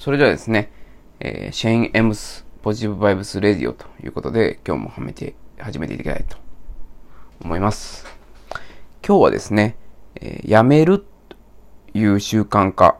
[0.00, 0.72] それではですね、
[1.20, 6.38] えー、 Shane M's Positive Vibes Radio ということで、今日もはめて、始めていきたいと
[7.44, 8.06] 思います。
[9.06, 9.76] 今日はですね、
[10.14, 11.36] えー、やめると
[11.92, 12.98] いう習慣化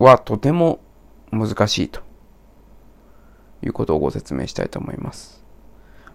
[0.00, 0.80] はとても
[1.30, 2.00] 難しいと
[3.62, 5.44] いうことをご説明したいと思います。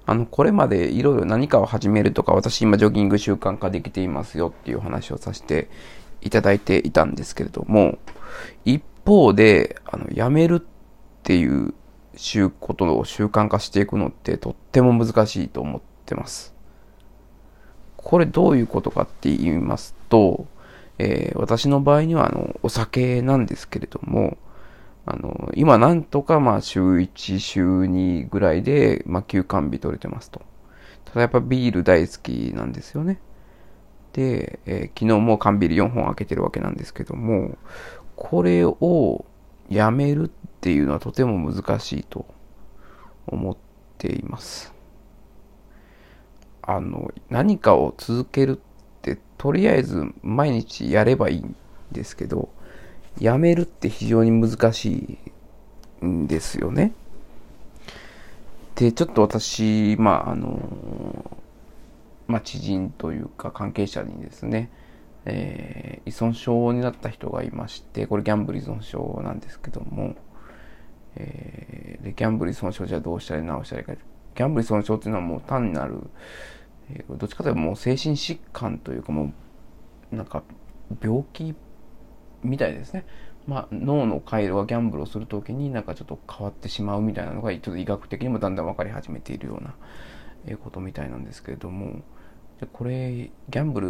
[0.06, 5.70] あの、これまでいろいろ何かを始めるとか、私今ジョギング習慣化できていますよっていう話をさせて
[6.20, 7.98] いただいていたんですけれども、
[8.66, 11.74] 一方で、あの、やめるっていう
[12.18, 16.54] 習ことを習慣化していくのってとっても難しいと思ってます。
[17.96, 20.46] これどういうことかって言いますと、
[21.00, 24.38] えー、私の場合にはあのお酒なんですけれども、
[25.06, 30.42] あの、今なんとかまあ週1、週2ぐらいで、まあ休館日取れてますと。
[31.06, 33.22] ただやっぱビール大好きなんですよね。
[34.14, 37.58] で、えー、昨日も缶ビール4本開けてるわけなんですけども、
[38.18, 39.26] これを
[39.70, 42.26] やめるっていうのはとても難しいと
[43.28, 43.58] 思っ
[43.98, 44.74] ています。
[46.64, 51.56] あの、何かを続けるって、とりあえず毎日やればいいん
[51.92, 52.50] ですけど、
[53.20, 55.20] やめるって非常に難し
[56.02, 56.94] いんですよね。
[58.76, 61.40] で、ちょっと私、まあ、あの、
[62.28, 64.72] まあ、知人というか関係者にですね、
[65.30, 70.16] えー、依存症になった人がいまして、これギャンブル依存症なんですけども、
[71.16, 73.94] えー、で、ギャンブル依存症じゃどうしたら治したらいいか。
[73.94, 76.00] ギャンブル依存症っていうのはもう単なる、
[76.90, 79.34] えー、どっちかというともう精神疾患というかも
[80.12, 80.44] う、なんか
[81.02, 81.54] 病気
[82.44, 83.06] みたいですね。
[83.48, 92.02] まあ、脳の回路がギャンブルをするときになんかちょっと変わってしまうみたいなのがちょっと医学的にもだんだん分かり始めているようなことみたいなんですけれども
[92.60, 93.90] でこれギャンブル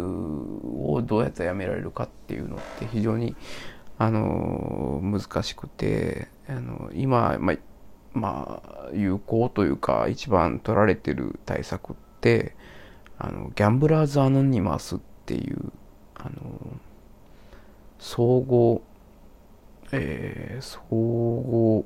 [0.92, 3.34] をどうやってやめられるかっていうのって非常に
[3.98, 7.56] あの難しくてあの今、まあ、
[8.12, 12.54] まあ、有効というか一番取られてる対策って
[13.18, 15.72] あのギャンブラーズ・アノニマスっていう
[16.14, 16.78] あの
[17.98, 18.82] 総合、
[19.92, 21.84] えー、総合、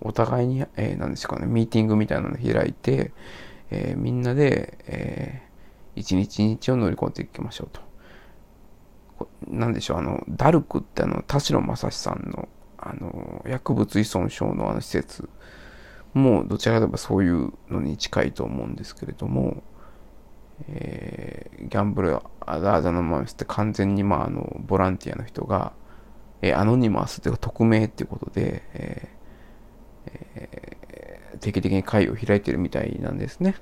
[0.00, 3.12] お互いに、えー、何ですかね、ミーティングみたいなのを開いて、
[3.70, 5.49] えー、みんなで、えー、
[6.00, 7.80] 一日一日を乗り込んでいきましょうと。
[9.48, 15.28] なんでしょう、あの、ダルクってあの、田代正史さんの、あの、薬物依存症のあの施設
[16.14, 19.62] も、どちらかといえばそういうのに近いと思うんですけれども、
[20.68, 25.72] えー、ギャンブルアザーノマスって完全に、まあ、あの、ボランティアの人が、
[26.42, 29.20] えー、アノニマスっていうか匿名っていうことで、えー
[30.06, 33.54] えー、定期的に会を開いてるみたいなんですね。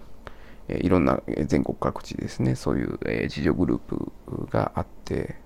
[0.68, 4.12] いろんな全国各地ですね、そういう、え、自助グループ
[4.50, 5.36] があって、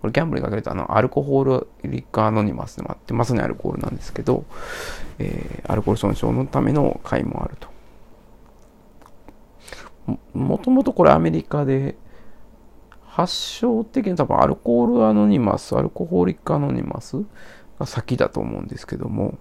[0.00, 4.44] これギャンブルにかけるとあのアルコホールリッカーアノニマスでもあって、まさにアルコールなんですけど、
[5.18, 7.68] えー、アルコール損傷のための会もあると。
[10.32, 11.96] もともとこれアメリカで
[13.04, 17.22] 発祥的に多分アルコールアノニマス、アルコホーリックアノニマス
[17.78, 19.38] が先だと思うんですけども、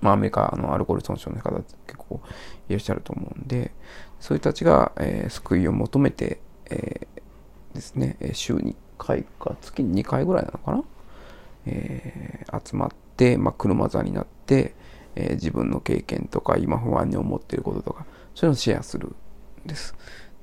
[0.00, 2.20] まあアメリカのアルコール損傷の方結構
[2.68, 3.72] いらっしゃると思うんで、
[4.18, 6.40] そういう人たちが、えー、救いを求めて、
[6.70, 10.84] えー、ですね、週に1回か月に2回ぐらいなのかな、
[11.66, 14.74] えー、集まって、まあ、車座になって、
[15.14, 19.08] えー、自分の経験とか今不安に思っていることとかそういうのをシェアする
[19.64, 19.94] んです。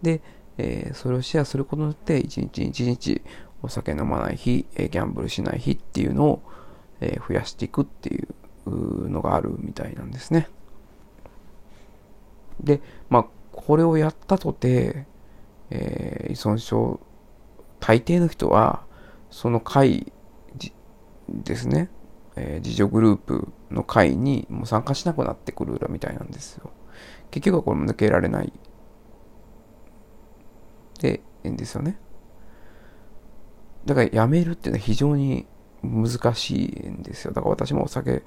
[0.02, 0.22] で、
[0.58, 3.22] えー、それをシェアすることによって、一日一日
[3.62, 6.42] お酒飲まない日、えギャンブルしない日っていうのを、
[7.00, 8.28] え増やしていくっていう
[8.70, 10.50] のがあるみたいなんですね。
[12.60, 15.06] で、まあ、これをやったとて、
[15.70, 17.00] えー、依存症、
[17.80, 18.86] 大抵の人は、
[19.30, 20.12] その会
[21.30, 21.90] ですね、
[22.36, 26.72] えー、自助グループの会にもう参加しなくなってくるみたいなんですよ。
[27.32, 28.54] 結局はこれも抜けられない
[31.00, 32.00] で、いいんですよね。
[33.86, 35.46] だからやめるっていうのは非常に
[35.88, 37.34] 難しいんですよ。
[37.34, 38.24] だから私もお酒、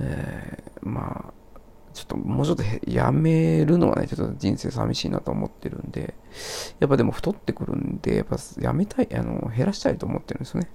[0.00, 1.32] えー、まあ、
[1.92, 6.14] ちょっともうちょっとやめるのはね、ちょっと人生寂しいなと思ってるんで、
[6.78, 10.70] やっぱでも太ってくるんで、やっぱやめたい、あの、減らしたいと思ってるんですよね。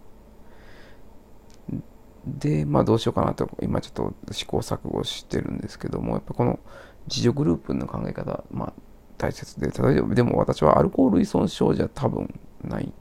[2.26, 6.60] で、まあどうしようかなと、今ちょっと試行錯誤してるんですけども、やっぱこの
[7.08, 8.74] 自助グループの考え方、まあ
[9.18, 12.34] 大切で、例えばでも私はアルコール依存症じゃ多分
[12.64, 12.92] ない。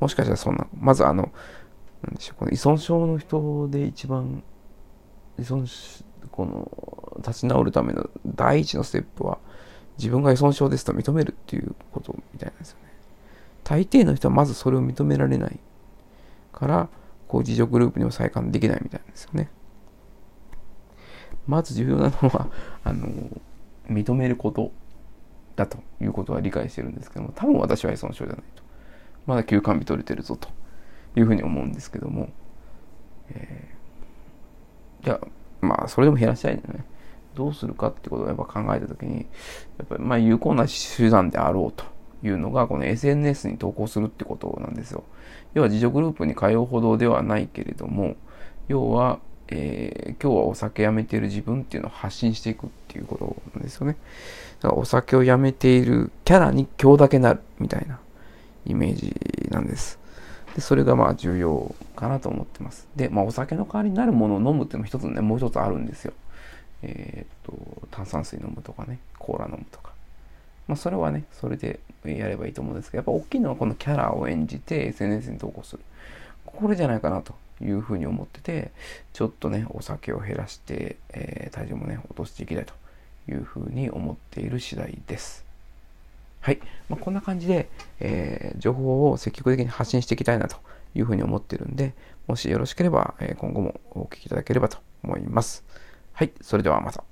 [0.00, 1.30] もしかしたらそんな、まずあの、
[2.02, 4.42] なんでしょう、この依存症の人で一番、
[5.38, 9.38] 依存し、この、立ち直るための第一のステップは、
[9.98, 12.92] 自分が依存症ですと認めるっていうことみたいなんですよね。
[13.64, 15.58] 大抵の人はまずそれを認められない
[16.52, 16.88] から、
[17.26, 19.50] こう自助グループにも再感できないみたいなんですよね。
[21.46, 22.48] まず重要なのは、
[22.84, 23.08] あの、
[23.90, 24.70] 認めること
[25.56, 28.62] だということは理解してるんですけども、多分私は依存症じゃないと。
[29.26, 30.48] まだ休館日取れてるぞと
[31.18, 32.30] いうふうに思うんですけども、
[33.30, 35.26] えー、じゃあ、
[35.60, 36.84] まあ、それでも減らしたいんだよね。
[37.34, 39.18] どうするかってことをやっぱ考えたときに、
[39.78, 41.84] やっぱりまあ有効な手段であろうと
[42.26, 45.04] いうのが、この SNS に投稿するってことなんですよ。
[45.54, 48.16] 要は自助グループに通うほどではないけれども、
[48.66, 53.96] 要は、えー、今日はお酒やめている自分っていうのを発信していくっていうことなんですよね。
[54.60, 58.00] だからお酒をやめているキャラに今日だけなるみたいな
[58.66, 59.14] イメージ
[59.50, 59.97] なんです。
[60.58, 62.88] でそれがまあ重要かなと思ってます。
[62.96, 66.12] で、まあお酒の代わりになるものを飲むっていうのも一つね、もう一つあるんですよ。
[66.82, 67.52] えっ、と、
[67.92, 69.92] 炭酸水飲むとかね、コーラ飲むとか。
[70.66, 75.82] まあそれはね、それでやればいいと思うんですけど、やっぱ大きいのはこのキャラを演じて SNS に投稿する。
[76.44, 78.72] これじゃないかなというふうに思ってて、
[79.12, 82.74] ちょっとね、お酒を減らして、えー、体重もね、落としていきたいと
[83.28, 85.47] いうふうに思っている次第です。
[86.40, 86.60] はい。
[86.88, 87.68] まあ、こんな感じで、
[88.00, 90.56] えー、情報を積極的に発信していきたいなと
[90.94, 91.94] いうふうに思ってるんで、
[92.26, 95.64] もしよろしければ、え、今後もお聞きいただければと思います。
[96.12, 96.32] はい。
[96.40, 97.04] それではまた。